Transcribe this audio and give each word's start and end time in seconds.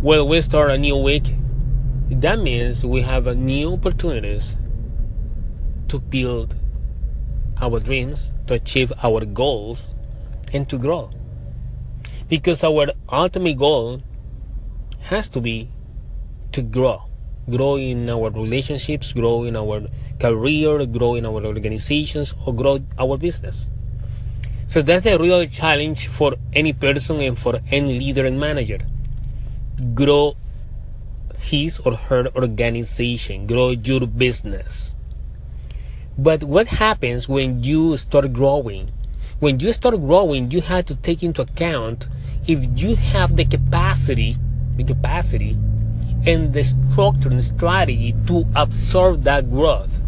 Well, 0.00 0.28
we 0.28 0.40
start 0.42 0.70
a 0.70 0.78
new 0.78 0.94
week. 0.94 1.34
That 2.08 2.38
means 2.38 2.84
we 2.86 3.02
have 3.02 3.26
a 3.26 3.34
new 3.34 3.72
opportunities 3.72 4.56
to 5.88 5.98
build 5.98 6.54
our 7.60 7.80
dreams, 7.80 8.32
to 8.46 8.54
achieve 8.54 8.92
our 9.02 9.24
goals, 9.24 9.96
and 10.52 10.68
to 10.68 10.78
grow. 10.78 11.10
Because 12.28 12.62
our 12.62 12.92
ultimate 13.10 13.58
goal 13.58 14.00
has 15.00 15.28
to 15.30 15.40
be 15.40 15.68
to 16.52 16.62
grow. 16.62 17.02
Grow 17.50 17.74
in 17.74 18.08
our 18.08 18.30
relationships, 18.30 19.12
grow 19.12 19.42
in 19.42 19.56
our 19.56 19.88
career, 20.20 20.86
grow 20.86 21.16
in 21.16 21.26
our 21.26 21.44
organizations, 21.44 22.36
or 22.46 22.54
grow 22.54 22.78
our 23.00 23.18
business. 23.18 23.68
So 24.68 24.80
that's 24.80 25.02
the 25.02 25.18
real 25.18 25.44
challenge 25.46 26.06
for 26.06 26.36
any 26.52 26.72
person 26.72 27.20
and 27.20 27.36
for 27.36 27.58
any 27.72 27.98
leader 27.98 28.24
and 28.26 28.38
manager. 28.38 28.78
Grow 29.94 30.36
his 31.38 31.78
or 31.80 31.94
her 31.94 32.28
organization, 32.34 33.46
grow 33.46 33.70
your 33.70 34.06
business. 34.06 34.94
But 36.16 36.42
what 36.42 36.66
happens 36.66 37.28
when 37.28 37.62
you 37.62 37.96
start 37.96 38.32
growing? 38.32 38.90
When 39.38 39.60
you 39.60 39.72
start 39.72 39.94
growing, 39.94 40.50
you 40.50 40.60
have 40.62 40.86
to 40.86 40.96
take 40.96 41.22
into 41.22 41.42
account 41.42 42.08
if 42.46 42.66
you 42.80 42.96
have 42.96 43.36
the 43.36 43.44
capacity, 43.44 44.36
the 44.76 44.84
capacity, 44.84 45.56
and 46.26 46.52
the 46.52 46.62
structure 46.62 47.28
and 47.28 47.44
strategy 47.44 48.14
to 48.26 48.46
absorb 48.56 49.22
that 49.24 49.48
growth. 49.48 50.00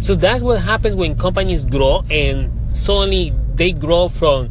So 0.00 0.14
that's 0.14 0.42
what 0.42 0.60
happens 0.60 0.94
when 0.94 1.18
companies 1.18 1.64
grow 1.64 2.04
and 2.10 2.50
suddenly 2.72 3.34
they 3.54 3.72
grow 3.72 4.08
from 4.08 4.50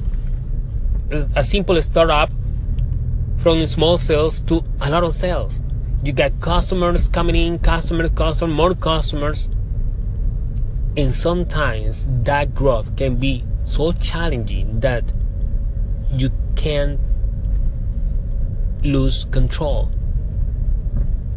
a 1.35 1.43
simple 1.43 1.81
startup 1.81 2.31
from 3.41 3.65
small 3.65 3.97
sales 3.97 4.39
to 4.41 4.63
a 4.81 4.89
lot 4.89 5.03
of 5.03 5.15
sales. 5.15 5.59
You 6.03 6.13
got 6.13 6.39
customers 6.39 7.07
coming 7.07 7.35
in, 7.35 7.57
customers, 7.57 8.11
customers, 8.15 8.55
more 8.55 8.75
customers. 8.75 9.49
And 10.95 11.13
sometimes 11.13 12.07
that 12.23 12.53
growth 12.53 12.95
can 12.95 13.15
be 13.15 13.43
so 13.63 13.93
challenging 13.93 14.79
that 14.81 15.11
you 16.11 16.29
can't 16.55 16.99
lose 18.83 19.25
control. 19.25 19.85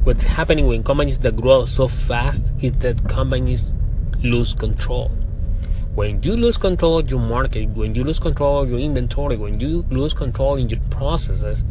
What's 0.02 0.24
happening 0.24 0.66
when 0.66 0.82
companies 0.82 1.18
that 1.20 1.36
grow 1.36 1.64
so 1.64 1.88
fast 1.88 2.52
is 2.60 2.72
that 2.74 3.08
companies 3.08 3.72
lose 4.22 4.52
control. 4.52 5.08
When 5.94 6.22
you 6.22 6.36
lose 6.36 6.58
control 6.58 6.98
of 6.98 7.10
your 7.10 7.20
market, 7.20 7.70
when 7.70 7.94
you 7.94 8.04
lose 8.04 8.18
control 8.18 8.62
of 8.62 8.68
your 8.68 8.80
inventory, 8.80 9.36
when 9.36 9.60
you 9.60 9.86
lose 9.88 10.12
control 10.12 10.56
in 10.56 10.68
your 10.68 10.80
processes, 10.90 11.64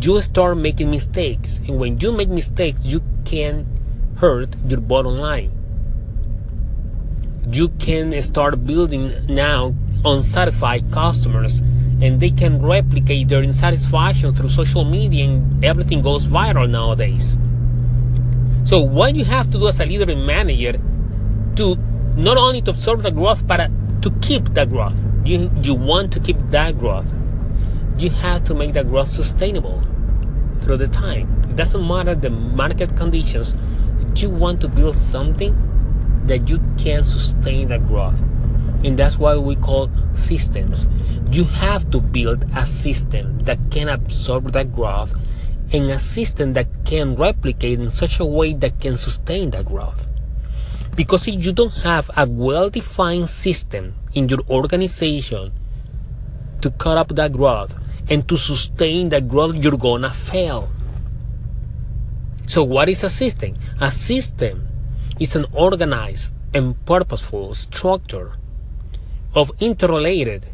you 0.00 0.20
start 0.22 0.56
making 0.56 0.90
mistakes. 0.90 1.58
And 1.66 1.78
when 1.78 1.98
you 2.00 2.12
make 2.12 2.28
mistakes, 2.28 2.80
you 2.82 3.02
can 3.24 3.66
hurt 4.16 4.54
your 4.66 4.80
bottom 4.80 5.18
line. 5.18 5.52
You 7.50 7.68
can 7.68 8.20
start 8.22 8.64
building 8.64 9.12
now 9.26 9.74
unsatisfied 10.04 10.90
customers 10.92 11.60
and 12.02 12.20
they 12.20 12.30
can 12.30 12.60
replicate 12.60 13.28
their 13.28 13.42
insatisfaction 13.42 14.36
through 14.36 14.48
social 14.48 14.84
media 14.84 15.24
and 15.24 15.64
everything 15.64 16.02
goes 16.02 16.26
viral 16.26 16.68
nowadays. 16.68 17.36
So 18.68 18.80
what 18.80 19.14
you 19.14 19.24
have 19.24 19.50
to 19.52 19.58
do 19.58 19.68
as 19.68 19.80
a 19.80 19.86
leader 19.86 20.10
and 20.10 20.26
manager 20.26 20.72
to 21.56 21.76
not 22.16 22.36
only 22.36 22.62
to 22.62 22.70
absorb 22.70 23.02
the 23.02 23.10
growth 23.10 23.46
but 23.46 23.70
to 24.02 24.10
keep 24.20 24.52
the 24.54 24.66
growth. 24.66 24.96
You 25.24 25.50
you 25.62 25.74
want 25.74 26.12
to 26.12 26.20
keep 26.20 26.36
that 26.48 26.78
growth. 26.78 27.12
You 27.98 28.10
have 28.10 28.44
to 28.44 28.54
make 28.54 28.74
that 28.74 28.88
growth 28.88 29.08
sustainable 29.08 29.82
through 30.58 30.76
the 30.78 30.88
time. 30.88 31.42
It 31.48 31.56
doesn't 31.56 31.86
matter 31.86 32.14
the 32.14 32.30
market 32.30 32.96
conditions. 32.96 33.54
You 34.16 34.30
want 34.30 34.60
to 34.62 34.68
build 34.68 34.96
something 34.96 35.54
that 36.26 36.48
you 36.48 36.60
can 36.78 37.04
sustain 37.04 37.68
that 37.68 37.86
growth. 37.86 38.20
And 38.84 38.96
that's 38.96 39.18
what 39.18 39.42
we 39.42 39.56
call 39.56 39.90
systems. 40.14 40.86
You 41.30 41.44
have 41.44 41.90
to 41.90 42.00
build 42.00 42.44
a 42.54 42.66
system 42.66 43.38
that 43.40 43.58
can 43.70 43.88
absorb 43.88 44.52
that 44.52 44.74
growth 44.74 45.14
and 45.72 45.90
a 45.90 45.98
system 45.98 46.52
that 46.52 46.68
can 46.84 47.16
replicate 47.16 47.80
in 47.80 47.90
such 47.90 48.20
a 48.20 48.24
way 48.24 48.54
that 48.54 48.80
can 48.80 48.96
sustain 48.96 49.50
that 49.50 49.66
growth. 49.66 50.06
Because 50.94 51.26
if 51.28 51.44
you 51.44 51.52
don't 51.52 51.74
have 51.82 52.10
a 52.16 52.28
well 52.28 52.70
defined 52.70 53.28
system 53.28 53.94
in 54.14 54.28
your 54.28 54.40
organization 54.48 55.52
to 56.60 56.70
cut 56.70 56.96
up 56.96 57.08
that 57.08 57.32
growth, 57.32 57.78
and 58.08 58.28
to 58.28 58.36
sustain 58.36 59.08
that 59.10 59.28
growth, 59.28 59.56
you're 59.56 59.76
gonna 59.76 60.10
fail. 60.10 60.68
So, 62.46 62.62
what 62.62 62.88
is 62.88 63.02
a 63.02 63.10
system? 63.10 63.56
A 63.80 63.90
system 63.90 64.68
is 65.18 65.34
an 65.34 65.46
organized 65.52 66.32
and 66.54 66.74
purposeful 66.86 67.54
structure 67.54 68.34
of 69.34 69.50
interrelated 69.58 70.46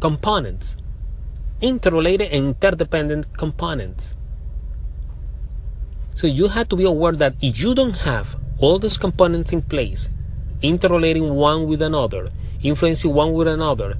components, 0.00 0.76
interrelated 1.60 2.30
and 2.30 2.48
interdependent 2.48 3.38
components. 3.38 4.14
So, 6.14 6.26
you 6.26 6.48
have 6.48 6.68
to 6.68 6.76
be 6.76 6.84
aware 6.84 7.12
that 7.12 7.34
if 7.40 7.58
you 7.58 7.74
don't 7.74 7.96
have 8.04 8.36
all 8.58 8.78
those 8.78 8.98
components 8.98 9.52
in 9.52 9.62
place, 9.62 10.10
interrelating 10.60 11.34
one 11.34 11.66
with 11.66 11.80
another, 11.80 12.30
influencing 12.62 13.14
one 13.14 13.32
with 13.32 13.48
another, 13.48 13.96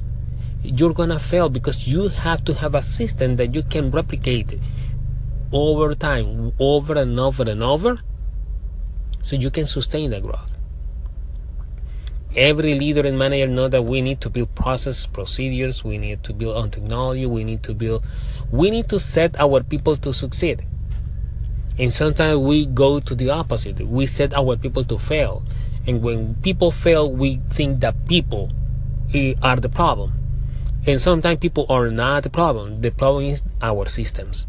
you're 0.62 0.94
gonna 0.94 1.18
fail 1.18 1.48
because 1.48 1.88
you 1.88 2.08
have 2.08 2.44
to 2.44 2.54
have 2.54 2.74
a 2.74 2.82
system 2.82 3.36
that 3.36 3.54
you 3.54 3.62
can 3.62 3.90
replicate 3.90 4.58
over 5.52 5.94
time, 5.94 6.52
over 6.58 6.94
and 6.94 7.18
over 7.18 7.42
and 7.42 7.62
over, 7.62 8.00
so 9.20 9.36
you 9.36 9.50
can 9.50 9.66
sustain 9.66 10.10
the 10.10 10.20
growth. 10.20 10.56
Every 12.34 12.74
leader 12.74 13.06
and 13.06 13.18
manager 13.18 13.46
know 13.46 13.68
that 13.68 13.82
we 13.82 14.00
need 14.00 14.20
to 14.22 14.30
build 14.30 14.54
process, 14.54 15.06
procedures, 15.06 15.84
we 15.84 15.98
need 15.98 16.22
to 16.24 16.32
build 16.32 16.56
on 16.56 16.70
technology, 16.70 17.26
we 17.26 17.44
need 17.44 17.62
to 17.64 17.74
build, 17.74 18.04
we 18.50 18.70
need 18.70 18.88
to 18.88 19.00
set 19.00 19.38
our 19.38 19.62
people 19.62 19.96
to 19.96 20.12
succeed. 20.12 20.64
And 21.78 21.92
sometimes 21.92 22.38
we 22.38 22.66
go 22.66 23.00
to 23.00 23.14
the 23.14 23.30
opposite. 23.30 23.80
We 23.80 24.06
set 24.06 24.32
our 24.34 24.56
people 24.56 24.84
to 24.84 24.98
fail. 24.98 25.42
And 25.86 26.02
when 26.02 26.36
people 26.36 26.70
fail, 26.70 27.12
we 27.12 27.40
think 27.50 27.80
that 27.80 28.06
people 28.06 28.52
eh, 29.12 29.34
are 29.42 29.56
the 29.56 29.68
problem 29.68 30.21
and 30.84 31.00
sometimes 31.00 31.38
people 31.38 31.66
are 31.68 31.90
not 31.90 32.24
the 32.24 32.30
problem. 32.30 32.80
The 32.80 32.90
problem 32.90 33.26
is 33.26 33.42
our 33.60 33.86
systems. 33.86 34.46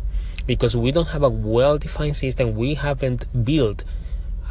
Because 0.48 0.76
we 0.76 0.92
don't 0.92 1.10
have 1.10 1.24
a 1.24 1.30
well 1.30 1.78
defined 1.78 2.16
system, 2.16 2.56
we 2.56 2.74
haven't 2.74 3.46
built 3.46 3.84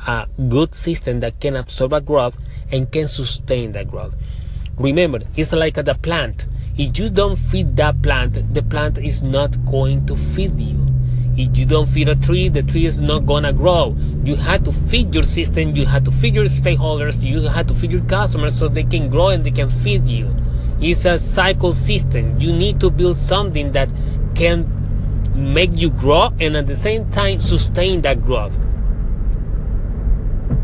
a 0.06 0.26
good 0.48 0.74
system 0.74 1.20
that 1.20 1.40
can 1.40 1.56
absorb 1.56 1.92
a 1.92 2.00
growth 2.00 2.38
and 2.70 2.90
can 2.90 3.08
sustain 3.08 3.72
that 3.72 3.90
growth. 3.90 4.14
Remember, 4.78 5.20
it's 5.36 5.52
like 5.52 5.74
the 5.74 5.94
plant. 5.94 6.46
If 6.78 6.98
you 6.98 7.10
don't 7.10 7.36
feed 7.36 7.76
that 7.76 8.00
plant, 8.00 8.54
the 8.54 8.62
plant 8.62 8.98
is 8.98 9.22
not 9.22 9.64
going 9.66 10.06
to 10.06 10.16
feed 10.16 10.58
you. 10.58 10.88
If 11.36 11.56
you 11.56 11.66
don't 11.66 11.88
feed 11.88 12.08
a 12.08 12.14
tree, 12.14 12.48
the 12.48 12.62
tree 12.62 12.86
is 12.86 13.00
not 13.00 13.26
gonna 13.26 13.52
grow. 13.52 13.96
You 14.24 14.36
have 14.36 14.64
to 14.64 14.72
feed 14.72 15.14
your 15.14 15.24
system, 15.24 15.74
you 15.74 15.86
have 15.86 16.04
to 16.04 16.12
feed 16.12 16.34
your 16.34 16.44
stakeholders, 16.44 17.20
you 17.22 17.42
have 17.42 17.66
to 17.66 17.74
feed 17.74 17.92
your 17.92 18.04
customers 18.04 18.58
so 18.58 18.68
they 18.68 18.84
can 18.84 19.10
grow 19.10 19.28
and 19.28 19.44
they 19.44 19.50
can 19.50 19.68
feed 19.68 20.06
you 20.06 20.34
is 20.82 21.06
a 21.06 21.18
cycle 21.18 21.72
system. 21.72 22.38
You 22.38 22.52
need 22.52 22.80
to 22.80 22.90
build 22.90 23.16
something 23.18 23.72
that 23.72 23.90
can 24.34 24.66
make 25.34 25.70
you 25.74 25.90
grow 25.90 26.30
and 26.40 26.56
at 26.56 26.66
the 26.66 26.76
same 26.76 27.10
time 27.10 27.40
sustain 27.40 28.02
that 28.02 28.24
growth. 28.24 28.58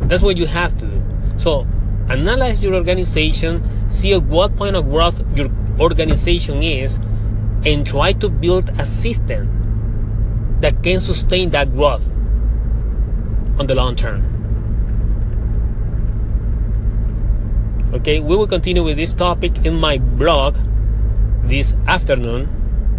That's 0.03 0.23
what 0.23 0.37
you 0.37 0.47
have 0.47 0.77
to 0.79 0.87
do. 0.87 1.03
So 1.37 1.67
analyze 2.09 2.63
your 2.63 2.75
organization, 2.75 3.91
see 3.91 4.13
at 4.13 4.23
what 4.23 4.57
point 4.57 4.77
of 4.77 4.87
growth 4.87 5.23
your 5.37 5.49
organization 5.79 6.63
is, 6.63 6.97
and 7.65 7.87
try 7.87 8.13
to 8.15 8.29
build 8.29 8.71
a 8.79 8.87
system 8.87 9.55
that 10.61 10.83
can 10.83 11.01
sustain 11.01 11.51
that 11.51 11.73
growth 11.73 12.05
on 13.59 13.67
the 13.67 13.75
long 13.75 13.95
term. 13.95 14.38
Okay 17.99 18.21
we 18.21 18.37
will 18.37 18.47
continue 18.47 18.85
with 18.85 18.97
this 18.97 19.13
topic 19.13 19.67
in 19.67 19.75
my 19.75 19.99
blog 19.99 20.57
this 21.45 21.75
afternoon. 21.87 22.49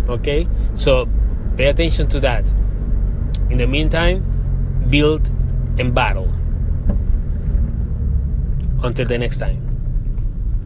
Okay 0.10 0.48
so 0.76 1.08
pay 1.56 1.68
attention 1.68 2.08
to 2.10 2.20
that. 2.20 2.46
In 3.50 3.58
the 3.58 3.68
meantime 3.68 4.24
build 4.90 5.28
and 5.80 5.94
battle. 5.94 6.30
Until 8.84 9.06
the 9.06 9.18
next 9.18 9.38
time 9.40 9.69